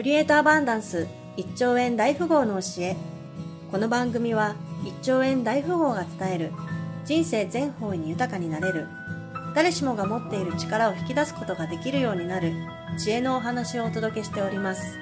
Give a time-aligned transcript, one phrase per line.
[0.00, 2.96] クリエイトアバンダンス1兆円大富豪の教え。
[3.70, 6.52] この番組は1兆円大富豪が伝える
[7.04, 8.88] 人生全方位に豊かになれる。
[9.54, 12.54] 誰しもが持っている力を引き出すことができるようになる
[12.98, 14.98] 知恵のお話をお届けしております。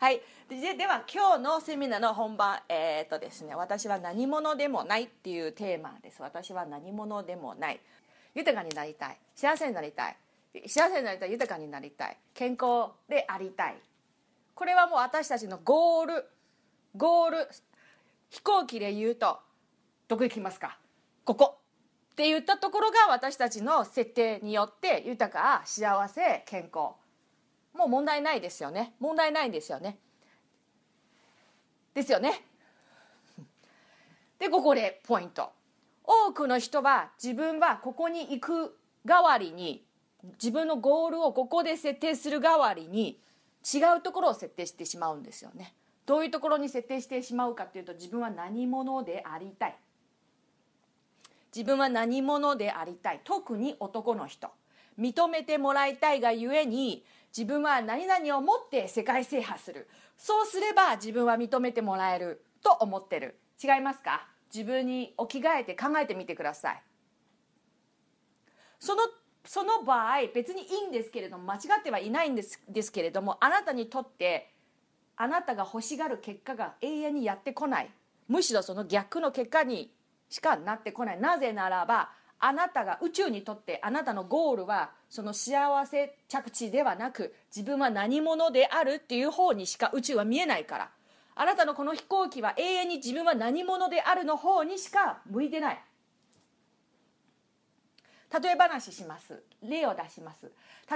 [0.00, 0.20] はい。
[0.50, 2.58] ででは今日のセミナーの本番。
[2.68, 3.54] えー、っとですね。
[3.54, 6.20] 私は何者でもないっていうテーマです。
[6.20, 7.80] 私は何者でもない。
[8.34, 9.16] 豊かになりたい。
[9.34, 10.16] 幸せになりたい。
[10.66, 13.76] 幸せになりたい豊かになりたい健康でありたい。
[14.54, 16.24] これはもう私たちのゴール
[16.96, 17.48] ゴール
[18.28, 19.38] 飛行機で言うと
[20.08, 20.78] どこ行きますか？
[21.24, 21.56] ここ。
[22.12, 26.94] って言ったところが私たちの設定によって豊か幸せ健康。
[27.72, 28.94] もう問題ないですよね。
[28.98, 29.98] 問題ないんですよね。
[31.94, 32.44] ですよね。
[34.38, 35.52] でここでポイント。
[36.04, 39.86] 多くの人は自分はここに行く代わりに
[40.34, 43.18] 自分のゴールをここで設定する代わりに
[43.64, 45.74] 違うところを設定してしまうんですよね。
[46.06, 49.76] どういうところに設定してしまうかというと自分は何者でありたい。
[51.54, 53.20] 自分は何者でありたい。
[53.24, 54.50] 特に男の人。
[54.98, 57.04] 認めてもらいたいがゆえに
[57.36, 59.88] 自分は何々を持って世界制覇する。
[60.18, 62.44] そうすれば自分は認めてもらえる。
[62.62, 63.38] と思ってる。
[63.62, 64.26] 違いますか？
[64.52, 66.82] 自分に置き換えて考えてみてください。
[68.78, 69.02] その
[69.44, 74.52] その場合別にいいんですけれども間違ってはいないんですですけれどもあなたにとって
[75.16, 77.90] あなたが欲しがる結果が永遠にやってこない。
[78.28, 79.92] むしろその逆の結果に
[80.30, 81.20] しかなってこない。
[81.20, 90.90] なぜならばあなたが宇宙にとってあなたのゴールはその幸せ着地ではなく自分は何者であるっていう方にしか宇宙は見えないから。
[91.34, 95.80] あなたのこの飛行機は永遠に自分は何者であるの方にしか向いてない。
[98.32, 99.42] 例え話します。
[99.62, 100.50] 例を出します。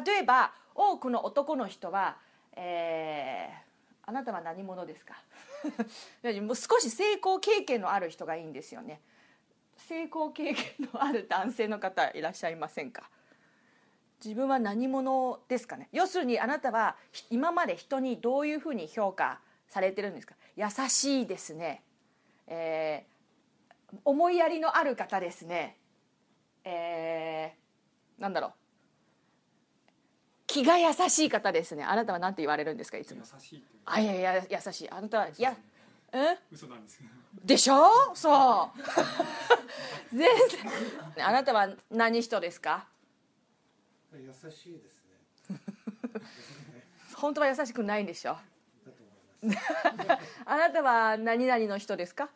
[0.04, 2.16] 例えば多くの男の人は、
[2.54, 5.14] えー、あなたは何者ですか？
[6.42, 9.00] もう少し成功経験のある人がいいんですよね。
[9.76, 13.10] 成功経験のある男性の方いらっしゃいませんか？
[14.24, 15.88] 自分は何者ですかね？
[15.92, 16.96] 要するにあなたは
[17.30, 20.34] 今まで人にどういうふうに評価されてるんですか？
[20.56, 21.82] 優しいですね、
[22.46, 25.76] えー、思いやりのある方ですね。
[26.64, 28.52] えー、なんだろう。
[30.46, 31.82] 気が優しい方ですね。
[31.84, 33.22] あなたは何て言われるんですかいつも。
[33.34, 34.90] 優しいあいやいや優しい。
[34.90, 35.56] あなたはいや
[36.12, 36.38] え？
[36.52, 37.00] 嘘なんです
[37.44, 38.14] でしょ？
[38.14, 38.78] そう。
[40.16, 40.28] 全
[41.16, 41.26] 然。
[41.26, 42.86] あなたは何人ですか？
[44.14, 45.02] 優しいです
[45.50, 45.60] ね。
[47.16, 48.36] 本当は優しくないんでしょ？
[50.46, 52.30] あなたは何々の人ですか？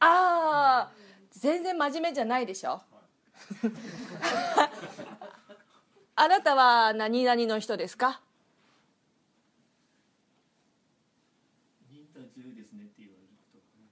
[0.00, 0.92] ああ
[1.32, 2.80] 全然真面目じゃないでしょ？
[6.14, 8.20] あなたは何々の人ですか？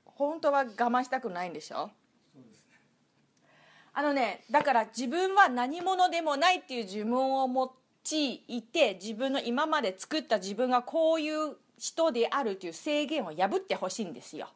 [0.04, 1.90] 本当は我慢したくないんでしょ？
[3.92, 7.72] あのねだから自分は何者でもないっていう自分を持
[8.04, 14.48] ちいて自分の今まで作った自分がこういう人であるという制限を破ってほしいんですよ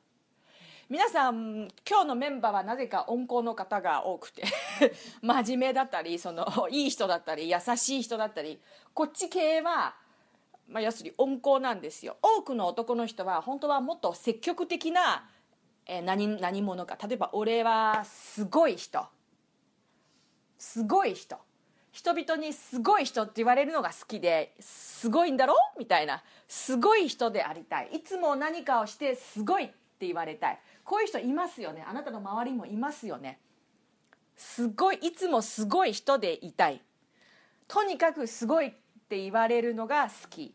[0.90, 4.44] 皆さん今日のメンバーはなぜか温厚の方が多くて
[5.22, 8.60] 真面目だったりそのいい人だったり優しい人だったり
[8.92, 9.94] こっち系は、
[10.68, 12.16] まあ、要するに温厚なんですよ。
[12.20, 15.28] 多くの男の人は本当はもっと積極的な
[15.86, 16.96] えー、何何者か。
[17.06, 19.06] 例えば俺はすごい人。
[20.58, 21.38] すごい人。
[21.92, 25.54] 人々にすごい人って言われるのが好きですごいんだろ？
[25.78, 26.22] みたいな。
[26.48, 27.90] すごい人でありたい。
[27.92, 30.60] いつも何かをしてすごいって言われたい。
[30.84, 31.84] こういう人いますよね。
[31.86, 33.40] あなたの周りもいますよね。
[34.36, 36.82] すごいいつもすごい人でいたい。
[37.66, 38.70] とにかくすごいっ
[39.08, 40.54] て言われるのが好き。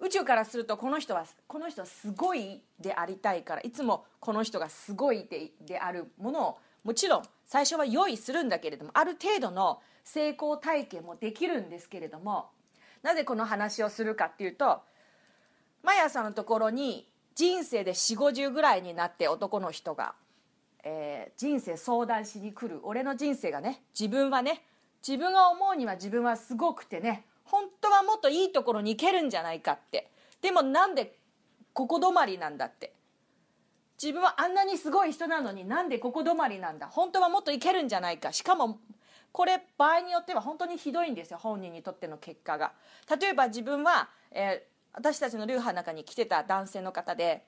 [0.00, 12.50] 宇宙からするとこの人はこの人はすごいでありたいからいつもこの人がすごいでであるものをもちろん最初は用意するんだけれどもある程度の成功体験もできるんですけれども
[13.04, 14.80] なぜこの話をするかっていうと
[15.84, 20.14] マヤさんのところに人生で4 5 0ぐらいになって男の人が、
[20.84, 22.80] えー、人生相談しに来る。
[22.84, 24.62] 俺の人生がね自分はね
[25.06, 30.10] 自分が思うには自分はすごくてね本当はもっといいところに行けるんじゃないかって。
[30.40, 31.16] でもなんで
[31.72, 32.92] ここ止まりなんだって。
[34.02, 36.88] 自分はあんなにすごい人なのになんでここ止まりなんだ。
[36.88, 38.32] 本当はもっといけるんじゃないか。
[38.32, 38.80] しかも
[39.32, 42.72] これ場合によっては本当にひどいんですよ本人にとっての結果が。
[43.20, 47.46] 例えば自分は、え、私たちの流派の中に来てた男性の方で、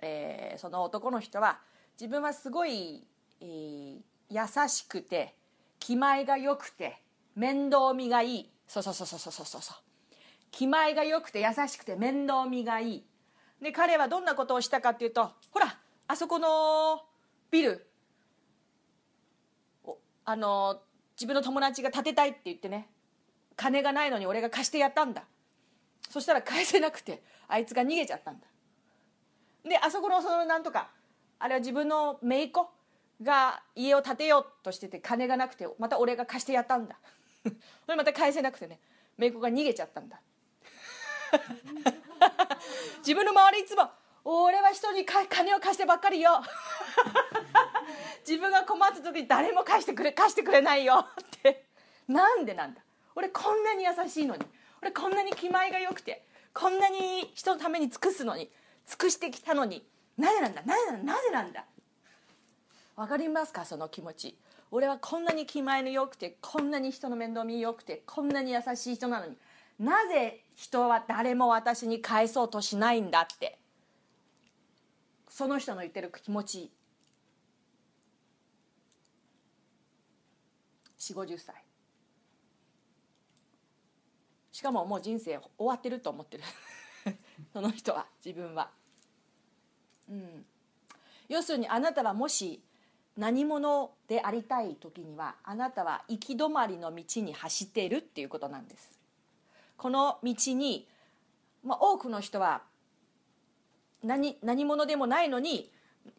[0.00, 1.58] えー、その男の人は
[2.00, 3.06] 自分はすごい、
[3.40, 3.98] えー、
[4.30, 5.34] 優しくて
[5.78, 7.00] 気前が良くて
[7.34, 8.50] 面倒見がいい。
[8.68, 9.62] そうそうそうそうそうそう。
[9.62, 9.76] そう
[10.50, 13.04] 気前が良くて優しくて面倒見がいい。
[13.60, 17.02] で彼はどんなことをしたかっていうとほらあそこの
[17.50, 17.86] ビル。
[20.26, 20.80] あの
[21.16, 22.88] 自分の友達が建てたいって言ってね。
[23.56, 25.24] 金がないのに俺が貸してやったんだ。
[26.14, 28.46] そしたら返せなくてあいつが逃げちゃったんだ。
[29.68, 30.90] であそこのそのなんとか
[31.40, 32.70] あれは自分の姪っ子
[33.20, 36.96] が家を建てようとしてて金がなくてまた俺が貸してやったんだ。
[37.42, 37.50] そ
[37.88, 38.78] れまた返せなくてね
[39.18, 40.20] 姪っ子が逃げちゃったんだ。
[42.98, 43.90] 自分の周りいつも
[44.22, 46.40] 俺は人にか金を貸してばっかりよ。
[48.24, 51.66] 自分が困った時に誰も貸してくれ貸してくれないよって。
[52.06, 52.82] なんでなんだ。
[53.16, 54.46] 俺こんなに優しいのに。
[54.84, 58.50] 俺こんなに気前が良くてこんなに人のために尽くすのに
[58.86, 59.82] 尽くしてきたのに
[60.18, 60.62] なぜなんだ？
[60.62, 61.12] なぜなんだ？
[61.14, 61.64] なぜなんだ？
[62.94, 63.64] わかりますか？
[63.64, 64.36] その気持ち。
[64.70, 69.38] 俺はこんなに気前の良くてこんなに人の面倒見良くてこんなに優しい人なのに
[69.78, 73.58] なぜ人は誰も私に返そうとしないんだって
[75.30, 76.70] その人の言ってる気持ち。
[80.98, 81.63] 4 5 0歳。
[84.54, 86.44] しかももう人生終わってると思ってる。
[87.52, 88.70] その人は自分は。
[90.08, 90.46] うん。
[91.28, 92.62] 要するにあなたはもし
[93.16, 98.96] 何者でありたい時にはあなたは行き止まりの道に走っているっていうことなんです。
[99.76, 100.88] この道に、
[101.64, 102.62] まあ、多くの人は
[104.04, 105.72] 何何者でもないのに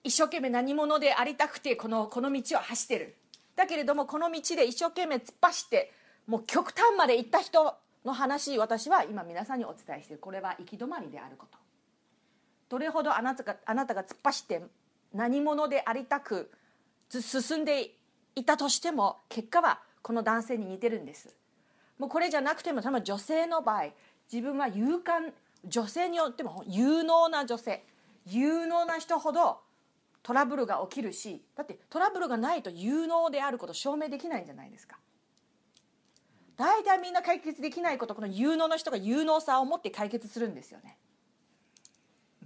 [0.03, 3.15] 一生懸命何者でありたくてこのこの道を走ってる。
[3.55, 5.93] だけれどもこの道で一生懸命突っ走って
[6.27, 10.21] もう極端まで行った人の話私は今皆さんにお伝えしている。
[10.21, 11.57] これは行き止まりであること。
[12.69, 14.63] どれほどあなたがあなたが突っ走って
[15.13, 16.51] 何者でありたく
[17.09, 17.91] 進んで
[18.35, 21.35] いたとしても結果はこの男性に似てるんです。
[21.97, 23.85] もうこれじゃなくても例えば女性の場合
[24.31, 25.31] 自分は勇敢
[25.65, 27.83] 女性によっても有能な女性
[28.27, 29.59] 有能な人ほど
[30.21, 34.97] トラブルが起きるしだってトラブルがないと有能であること証明できないんじゃないですか。
[36.57, 40.97] 大体みんな解決できないことこの有能な人が有能さを持って解決するんですよね。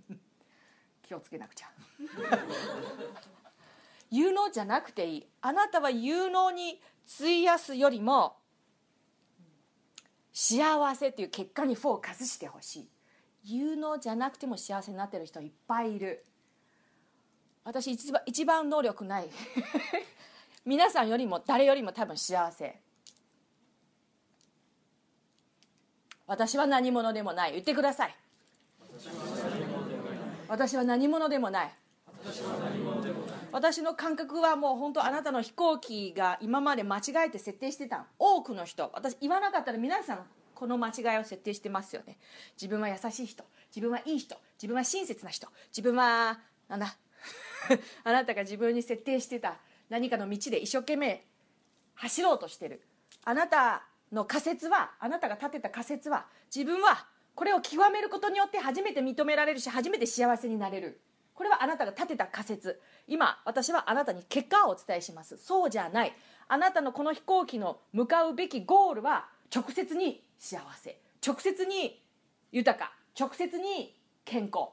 [1.03, 1.67] 気をつけなくちゃ。
[4.09, 5.27] 有能じゃなくていい。
[5.41, 6.81] あなたは有能に
[7.19, 8.38] 費やすよりも
[10.33, 12.89] 幸せっていう結果にフォーカスしてほしい。
[13.44, 16.25] 有能じゃなくても幸せになってる人いっぱいいる。
[17.63, 19.29] 私一番一番能力ない。
[20.65, 22.81] 皆さんよりも誰よりも多分幸せ。
[26.29, 27.53] 私は何者でもない。
[27.53, 28.15] 言ってください。
[30.47, 31.71] 私は何者でもない。
[33.51, 38.91] 私の感覚はもう本当あなたの飛行機が今まで間違えて設定してた多くの人。
[38.93, 42.19] 私言わなかったら皆さんこの間違いを設定してますよね。
[42.55, 43.43] 自分は優しい人。
[43.75, 44.37] 自分はいい人。
[44.57, 45.47] 自分は親切な人。
[45.69, 46.95] 自分はなんだ？
[48.03, 49.57] あなたが自分に設定してた
[49.89, 51.25] 何かの道で一生懸命
[51.95, 52.83] 走ろうとしてる。
[53.25, 53.81] あなた
[54.11, 61.00] の仮説はあなたが立てた仮説は自分はこれを極めることによって初めて認められるし初めて幸せになれる。
[61.33, 62.81] これはあなたが立てた仮説。
[63.07, 65.38] 今私はあなたに結果をお伝えします。
[65.38, 66.13] そうじゃない。
[66.50, 71.00] あなたのこの飛行機の向かうべきゴールは直接に幸せ。
[71.25, 72.01] 直接に
[72.51, 72.91] 豊か。
[73.17, 73.95] 直接に
[74.25, 74.69] 健康。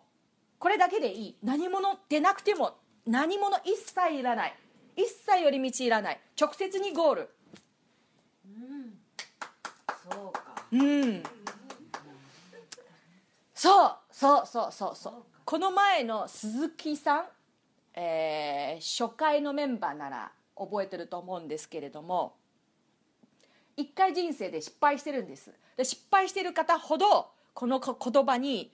[0.59, 1.39] これだけでいい。
[1.45, 4.57] 何者でなくても何者一切いらない。
[4.97, 6.21] 一切より道いらない。
[6.41, 7.29] 直接にゴール。
[10.11, 10.67] そうか。
[10.73, 11.23] うん。
[13.55, 15.15] そうそうそうそうそう。
[15.45, 17.25] この前の鈴木さん、
[17.95, 22.35] えー初回のメンバーなら覚えてると思うんですけれども
[23.77, 25.53] 一回人生で失敗してるんです。
[25.77, 28.71] で失敗してる方ほどこの言葉に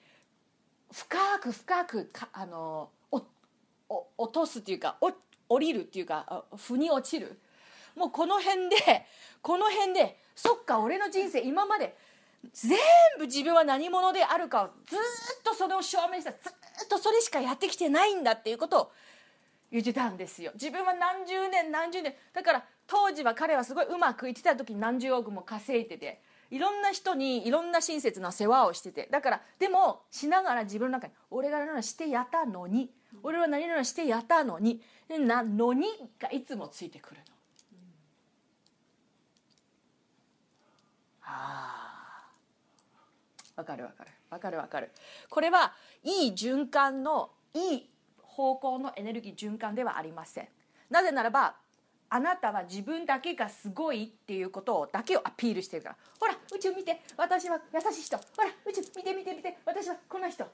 [0.93, 3.23] 深く深くかあのお
[3.89, 5.13] お落とすっていうかお
[5.49, 7.39] 降りるっていうか腑に落ちる。
[7.97, 8.77] もうこの辺で
[9.43, 11.97] この辺でそっか俺の人生今まで
[12.53, 12.77] 全
[13.19, 14.99] 部自分は何者であるかをずっ
[15.45, 16.39] とそれを証明したず
[16.85, 18.93] っとそれしかやってきてないんだっていうことを
[19.71, 20.51] 言ってたんですよ。
[20.55, 26.21] 自分は何十年何十年だから当時は彼はすごいうまくいってた時に何十億も稼いでて
[26.51, 32.91] いろんな人にいろんな親切な世話をしててだからでもしながら自分の中に俺が何々してやったのに
[33.23, 35.87] 俺は何々してやったのになのに
[36.21, 37.21] がいつもついてくる
[41.22, 41.22] ああ
[43.57, 44.11] わかるわかる。
[44.31, 44.91] わかるわかる。
[45.29, 47.89] これはいい循環のいい
[48.23, 50.49] 方向のエネルギー循環ではありません。
[50.91, 51.57] なぜならば
[52.09, 55.97] あなたは自分だけがすごいっていうことをだけをアピールしてるから。
[56.21, 57.03] ほら宇宙見て。
[57.17, 58.17] 私は優しい人。
[58.17, 59.59] ほら宇宙見て見て見て。
[59.65, 60.45] 私はこんな人。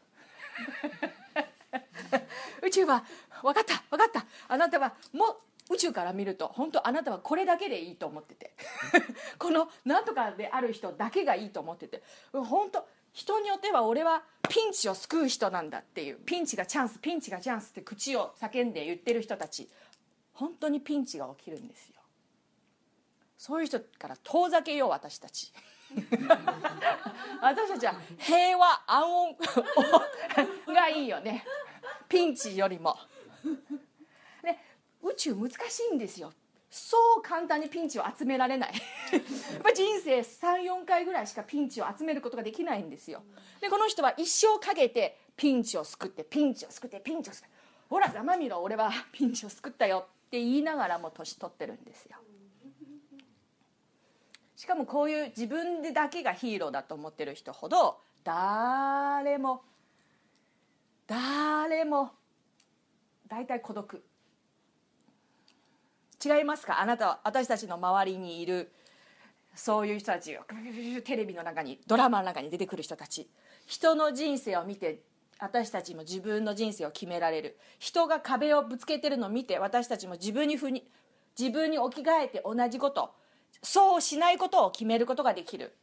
[2.63, 3.05] 宇宙は
[3.43, 4.25] 分かった分かった。
[4.49, 5.37] あなたはも
[5.71, 8.53] 宇宙から見ると本当あなたはこれだけでいいと思ってて。
[9.39, 12.03] このなんとかである人だけがいいと思ってて。
[12.33, 16.19] 本当人によっては俺はピンチを救う人なんだっていう。
[16.25, 19.69] ピンチがチャンスピンチがチャンスって口を叫んで言ってる人たち。
[20.33, 21.95] 本当にピンチが起きるんですよ。
[23.37, 25.53] そういう人から遠ざけよう私たち。
[27.41, 29.05] 私たちは平和安
[30.67, 31.45] 穏 がいいよね。
[32.09, 32.97] ピンチよりも、
[33.45, 33.79] ね、
[35.11, 35.55] 宇宙難し
[35.93, 36.33] いんですよ。
[36.71, 38.73] そう簡単にピンチを集められない。
[39.75, 43.23] 人生34回ぐらいしかピンチを集めることができないんですよ。
[43.61, 47.57] でこの人は一生かけてピンチを救ってピンチを救ってピンチを救って
[47.89, 52.17] ほらざまみろ俺はピンチを救ったよって言いながらも年取ってるんですよ。
[54.57, 59.63] しかもこういう自分でだけがヒーローだと思ってる人ほど誰も
[61.07, 62.11] 誰も
[63.29, 64.05] 大体孤独
[66.25, 66.81] 違いますか？
[66.81, 68.73] あなたは私たちの周りにいる
[69.55, 70.45] そういう人たちが
[71.05, 73.29] テレビの中にドラマの中に出てくる人たち。
[73.67, 75.01] 人の人生を見て
[75.39, 77.59] 私たちも自分の人生を決められる。
[77.79, 80.89] 人が壁をぶつけてるのを見て私たちも自分にふに
[81.39, 83.15] 自分に置き換えて同じこと
[83.63, 85.75] そうしないことを決めることができる。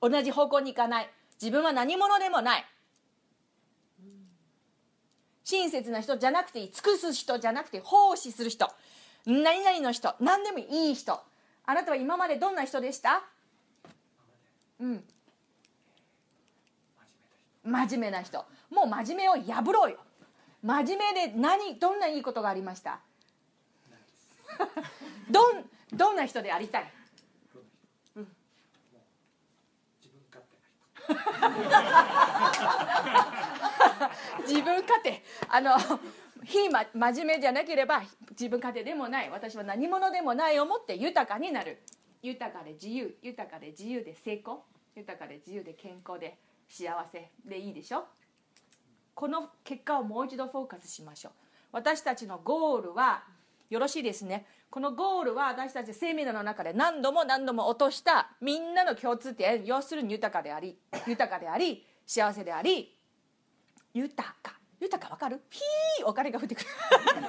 [0.00, 1.10] 同じ方向に行かない。
[1.40, 2.64] 自分は何者でもない。
[5.44, 8.68] 親切な人じゃなくていい尽くす人じゃなくて奉仕する人。
[9.26, 11.20] 何々の人何でもいい人。
[11.66, 13.22] あなたは今までどんな人でした？
[14.80, 15.04] うん。
[17.64, 18.44] 真面目な人。
[18.70, 19.98] もう真面目を破ろうよ。
[20.62, 23.00] 真面目で何どんないいことがありました？
[25.30, 26.92] どんどんな人でありたい
[28.14, 28.26] 自分
[30.30, 30.93] 勝手な人
[34.46, 35.22] 自分勝手。
[35.48, 35.76] あの
[36.44, 39.30] 非、ま、真面目じゃなければ自分勝手でもない。
[39.30, 41.82] 私は何者でもないをもって豊かになる。
[42.22, 43.16] 豊かで自由。
[43.22, 44.64] 豊かで自由で成功。
[44.94, 47.30] 豊かで自由で健康で幸せ。
[47.44, 48.06] でいいでしょ？
[49.14, 51.32] この結果をもう一度フォーカスしましょう。
[51.72, 53.24] 私たちのゴールは
[53.70, 54.46] よろしいですね。
[54.74, 60.76] このゴールは私たちセミナーの中で何度も何度も落としたみんなの共通点要するに豊かであり
[61.06, 62.92] 豊かであり幸せであり
[63.92, 64.58] 豊か。
[64.80, 65.40] 豊かわかる？
[65.48, 66.66] ピーお金が降ってくる。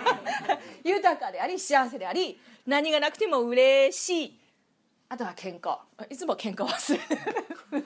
[0.83, 4.39] 豊かであり幸せであり何がなくても嬉しい。
[5.09, 5.77] あとは健康。
[6.09, 6.99] いつも健康忘れ
[7.77, 7.85] る。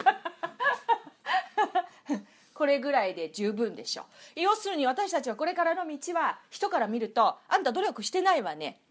[2.55, 4.03] これぐらいで十分でしょ。
[4.37, 8.81] う要するに私たちはこれからの道は人から見るとあんた努力してないわね。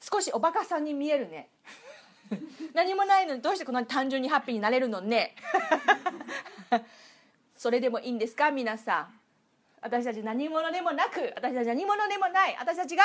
[0.00, 1.48] 少しおバカさんに見えるね。
[2.74, 5.34] 何もないのにどうしてこんなに単純にハッピーになれるのね。
[7.56, 8.50] それでもいいんですか？
[8.50, 9.14] 皆さん。
[9.80, 12.56] 私たち何者でもなく私たち何者でもない。
[12.60, 13.02] 私たちが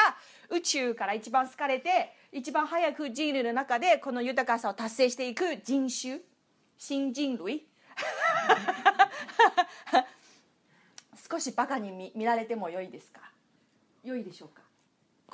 [0.49, 6.19] 宇宙から一番好かれて一番早く人類の中でこの豊かさを達成していく人種。
[6.77, 7.67] 新人類。
[11.31, 13.21] 少しバカに見見られても良いですか？
[14.03, 14.61] 良いでしょうか？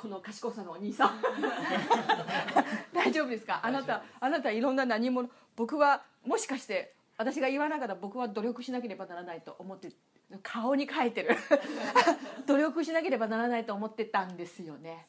[0.00, 1.20] この賢さのお兄さん。
[2.94, 3.60] 大丈夫ですか？
[3.62, 9.90] あなたあなたいろんな何者僕はもしかして私が言わなかったら僕は努力しなければならないと思って
[10.42, 11.36] 顔に書いてる。
[12.46, 15.06] 努力しなければならないと思ってたんですよね。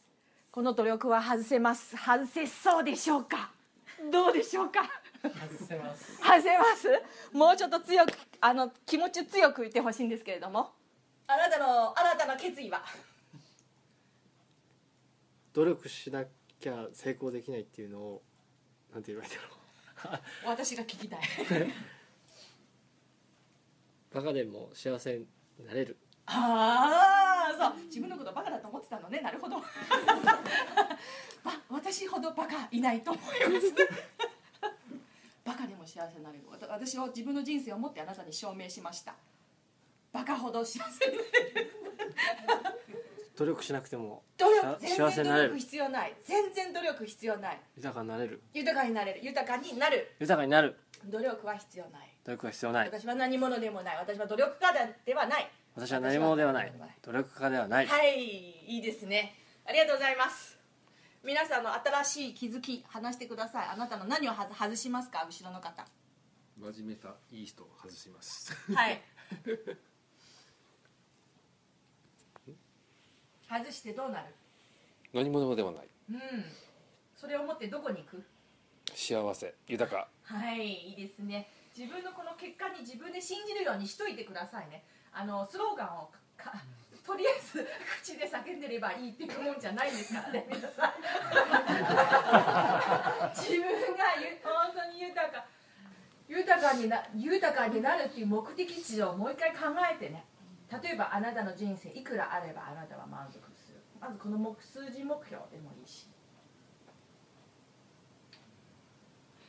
[0.52, 1.96] この努力は外せます。
[1.96, 3.52] 外せそうでしょうか？
[4.12, 4.82] どうでしょうか？
[5.24, 6.18] 外せます。
[6.18, 7.02] 外せます？
[7.32, 10.74] もうちょっと強くあの気持ち強く言ってほしいんですけれども。
[11.28, 12.84] あなたのあなたの決意は？
[15.54, 16.26] 努力しな
[16.60, 18.22] きゃ成功できないっていうのを
[18.94, 19.42] なんて言われたの
[20.46, 21.22] 私が聞きたい。
[24.12, 25.26] バカでも幸せに
[25.66, 25.98] なれる。
[26.26, 27.86] ああそう。
[27.86, 29.22] 自分のことバカだと思ってたのね。
[29.22, 29.58] なるほど。
[31.44, 33.74] ば私ほどバカいないと思います。
[35.46, 36.46] バカでも幸せになれる。
[36.50, 39.16] 私は自分の人生をもってあなたに証明しました。
[40.12, 41.72] バカほど幸せになれる
[43.42, 45.50] 努力しなくても努力全し幸せになれる。
[45.50, 46.16] 然努力必要ない。
[46.24, 47.62] 全然努力必要ない。
[47.76, 48.44] 豊かになれる。
[48.54, 49.20] 豊かになれる。
[49.26, 50.16] 豊かになる。
[50.20, 50.78] 豊かになる。
[51.06, 52.18] 努力は必要ない。
[52.24, 52.88] 努力は必要ない。
[52.88, 53.98] 私は何者でもない。
[53.98, 54.72] 私は努力家
[55.06, 55.52] ではない。
[55.76, 56.72] 私は何者ではない。
[57.02, 57.88] 努力家ではない。
[57.88, 58.20] はい
[58.68, 59.36] いいですね。
[59.66, 60.60] ありがとうございます。
[61.24, 63.68] 皆さんの新しい気づき話してください。
[63.70, 65.26] あなたの何をはず外しますか？
[65.28, 65.86] 後ろの方。
[66.60, 68.54] 真面目たいい人を外します。
[68.76, 69.02] はい
[73.52, 74.28] 外してどうなる？
[75.14, 75.88] 何者でもない。
[76.10, 76.20] うん。
[77.18, 78.24] それを持ってどこに行く？
[78.96, 79.54] 幸せ。
[79.68, 80.08] 豊か。
[80.24, 81.50] はいいいですね。
[81.78, 84.84] 自分のこの結果に自分で信じるようにしといてくださいね。
[85.12, 86.54] あのスローガンをか
[87.06, 87.68] とりあえず
[88.02, 90.94] 口で叫んでればいいっていうもんじゃないんですからね皆さん。
[93.36, 93.64] 自分
[93.98, 95.46] がゆ本当に豊か
[96.30, 99.58] 豊かにな豊かになるっていう目的地をもう一回考
[99.92, 100.24] えてね
[100.72, 103.80] 例えばあなたの人生いくらあればあなたは満足する。
[104.00, 106.08] まずこの目数字目標でもいいし。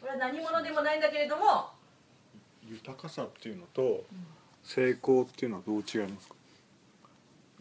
[0.00, 1.70] これは何者でもないんだけれども。
[2.68, 4.04] 豊かさっていうのと
[4.62, 6.34] 成功っていうのはどう違いますか？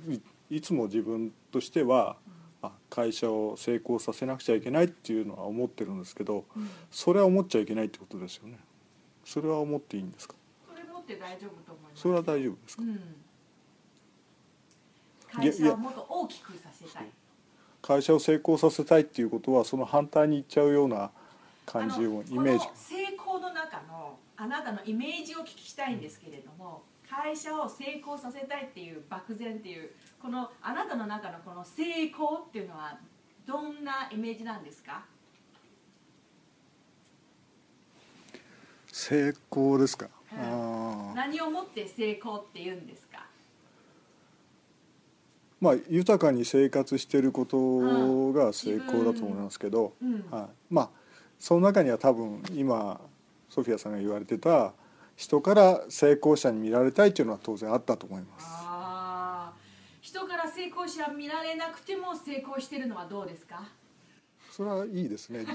[0.09, 2.17] いいつも自分としては
[2.61, 6.45] あ会社を成功させなくちゃいけないっていうのは思ってるんですけど
[6.91, 8.59] それは思っちゃいけないってことですよね。
[9.25, 10.35] それは思っていいんですか？
[10.67, 12.01] それ持って大丈夫と思います。
[12.01, 12.83] それは大丈夫ですか？
[12.83, 12.99] うん
[15.33, 17.05] 会社をもっと大きくさせたい。
[17.81, 21.11] 会社を成功させたいっていうことはその反対にいっちゃうような
[21.65, 22.65] 感じをイメージ。
[22.75, 32.97] 成功の中のあなたのイメージを聞きたいんですけれども会社を成功させたいっていう漠然っていうこのあなたの中のこの成功っていうのは
[33.45, 35.05] どんなイメージなんですか？
[38.91, 41.13] 成功ですか、うん。
[41.15, 43.10] 何をもって成功って言うんですか？
[45.61, 50.25] まあ豊かに生活していることが成功だと思いますけど、うん。
[50.31, 50.89] はい、まあ
[51.39, 52.99] その中には多分今
[53.49, 54.73] ソフィアさんが言われてた
[55.15, 58.45] 人から成功者に見られたいっていうのは当然あったと思います。
[60.01, 63.69] 人から成功者見られなくても成功してるのはどうですか？
[64.51, 65.45] それはいいですね。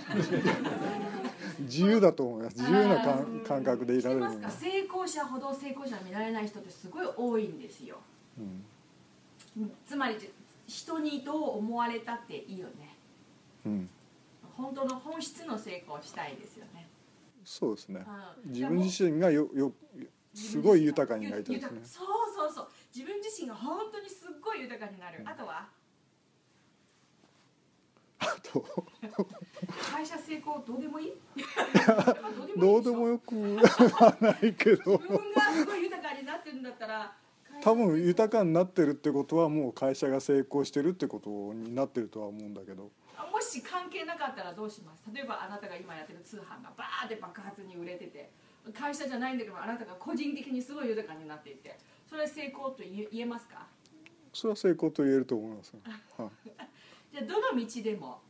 [1.61, 2.59] 自由だと思います。
[2.61, 7.97] 自由な感感覚でいられる成功者ほど成功者見られない人ってすごい多いんですよ。
[8.39, 8.65] うん
[9.87, 10.17] つまり
[10.67, 12.97] 人にどう思われたっていいよね。
[13.65, 13.91] うん、
[14.57, 16.89] 本当の本質の成功をしたいですよね。
[17.45, 18.05] そうですね。
[18.45, 18.53] うん。
[18.53, 19.73] 自分自身がよよ
[20.35, 21.81] すごい豊かになりたいですね。
[21.85, 22.69] そうそうそう。
[22.95, 25.69] 自分自身が本当にすっごい豊かになる、あとは？
[28.19, 28.65] あと？
[29.93, 31.13] 会社成功どうでもいい？
[32.59, 34.99] どうでもよくはないけど。
[34.99, 37.17] 自分がすごい豊かになってるんだったら
[37.67, 42.93] 多分豊かになってるってことはもう会社が成功してるってことになってるとは思うんだけど。
[43.17, 45.03] あもし関係なかったらどうします？
[45.13, 48.31] 例えばあなたが今やってる通販がバーって爆発に売れてて
[48.73, 51.77] 会社じゃないんだけどあなたが個人的にすごい豊かになっていて
[52.09, 53.67] それは成功と言え言えますか？
[54.33, 55.75] それは成功と言えると思います、
[56.17, 56.31] はい。
[57.13, 58.21] じゃあどの道でも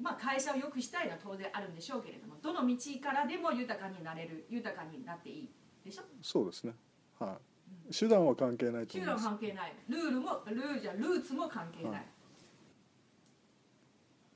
[0.00, 5.50] まあ会社を良くしたいのは当然あるんでしょうけれどもどの道からでも豊かになれる豊かになっていい
[5.84, 6.02] でしょ？
[6.22, 6.74] そうですね。
[7.18, 7.55] はい
[7.90, 9.24] 手段は関係ないと思います。
[9.24, 9.74] 関係ない。
[9.88, 12.06] ルールもルールじゃルーツも関係ない、はい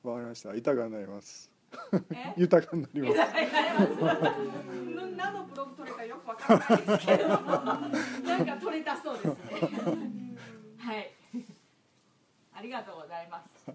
[0.03, 0.55] わかりました。
[0.57, 1.51] 豊かになります。
[2.11, 2.33] え？
[2.39, 3.11] 豊かになります。
[3.13, 4.01] 豊かになります。
[4.97, 7.35] 何のブログ取れかよくわからないですけれども。
[7.35, 9.37] なんか取れたそうですね。
[10.79, 11.11] はい。
[12.55, 13.73] ありがとうございます。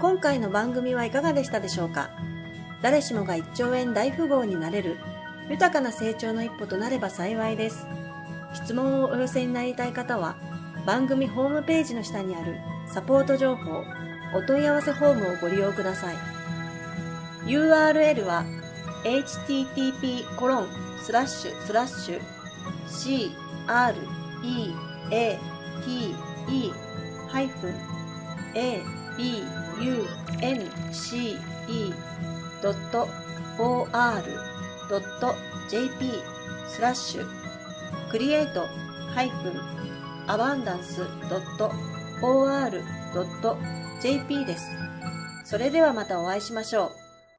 [0.00, 2.10] 今回の番組はいかがでしたでしょうか？
[2.86, 4.96] 誰しもが1兆円大富豪になれる
[5.50, 7.84] 豊かな成長の一歩となれば幸いです。
[8.54, 10.36] 質問をお寄せになりたい方は
[10.86, 12.54] 番組ホームページの下にある
[12.86, 13.82] サポート情報
[14.36, 16.16] お問い合わせフォームをご利用ください。
[17.46, 18.44] URL は
[19.02, 20.68] http コロン
[21.02, 22.20] スラッシュスラッシュ
[22.88, 23.32] c
[23.66, 23.96] r
[24.44, 24.72] e
[25.10, 25.36] a
[25.84, 26.14] t
[26.48, 26.72] e
[27.32, 27.74] ハイフン
[28.54, 28.80] a
[32.62, 33.08] b u n c e ドット
[33.58, 34.22] o r
[34.88, 35.34] ドット
[35.68, 36.10] j p
[36.68, 37.26] スラッシュ
[38.10, 38.66] クリエイト
[39.14, 39.52] ハイフン
[40.28, 41.70] アバンダンスドット
[42.22, 42.82] o r
[43.14, 43.56] ドット
[44.00, 44.66] j p です。
[45.44, 47.05] それではまたお会いしましょう。